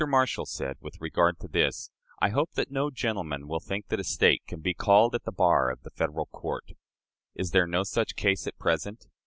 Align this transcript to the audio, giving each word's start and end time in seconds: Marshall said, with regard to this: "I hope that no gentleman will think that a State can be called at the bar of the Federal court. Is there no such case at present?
Marshall 0.07 0.47
said, 0.47 0.77
with 0.81 0.99
regard 0.99 1.37
to 1.37 1.47
this: 1.47 1.91
"I 2.19 2.29
hope 2.29 2.53
that 2.53 2.71
no 2.71 2.89
gentleman 2.89 3.47
will 3.47 3.59
think 3.59 3.89
that 3.89 3.99
a 3.99 4.03
State 4.03 4.41
can 4.47 4.59
be 4.59 4.73
called 4.73 5.13
at 5.13 5.25
the 5.25 5.31
bar 5.31 5.69
of 5.69 5.83
the 5.83 5.91
Federal 5.91 6.25
court. 6.25 6.71
Is 7.35 7.51
there 7.51 7.67
no 7.67 7.83
such 7.83 8.15
case 8.15 8.47
at 8.47 8.57
present? 8.57 9.05